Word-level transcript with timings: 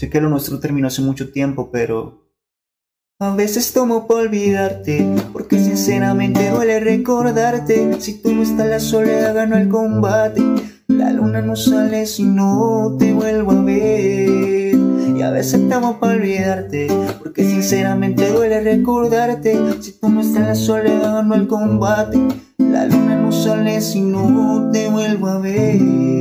Sé 0.00 0.08
que 0.08 0.18
lo 0.18 0.30
nuestro 0.30 0.58
terminó 0.58 0.86
hace 0.86 1.02
mucho 1.02 1.30
tiempo, 1.30 1.68
pero 1.70 2.26
a 3.18 3.36
veces 3.36 3.74
tomo 3.74 4.06
por 4.06 4.22
olvidarte, 4.22 5.06
porque 5.30 5.58
sinceramente 5.58 6.48
duele 6.48 6.80
recordarte. 6.80 8.00
Si 8.00 8.14
tú 8.22 8.32
no 8.32 8.42
estás, 8.42 8.66
la 8.66 8.80
soledad 8.80 9.34
ganó 9.34 9.58
el 9.58 9.68
combate. 9.68 10.40
La 10.88 11.12
luna 11.12 11.42
no 11.42 11.54
sale 11.54 12.06
si 12.06 12.24
no 12.24 12.96
te 12.98 13.12
vuelvo 13.12 13.52
a 13.52 13.62
ver. 13.62 14.74
Y 15.18 15.20
a 15.20 15.30
veces 15.32 15.68
tomo 15.68 16.00
por 16.00 16.12
olvidarte, 16.12 16.88
porque 17.18 17.44
sinceramente 17.44 18.32
duele 18.32 18.62
recordarte. 18.62 19.54
Si 19.82 20.00
tú 20.00 20.08
no 20.08 20.22
estás, 20.22 20.46
la 20.46 20.54
soledad 20.54 21.16
ganó 21.16 21.34
el 21.34 21.46
combate. 21.46 22.18
La 22.56 22.86
luna 22.86 23.16
no 23.16 23.30
sale 23.32 23.82
si 23.82 24.00
no 24.00 24.70
te 24.72 24.88
vuelvo 24.88 25.26
a 25.26 25.38
ver. 25.40 26.19